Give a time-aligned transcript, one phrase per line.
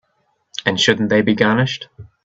[0.65, 1.87] And shouldn't they be garnished?